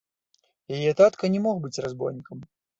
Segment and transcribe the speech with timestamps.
[0.77, 2.37] Яе татка не мог быць разбойнікам.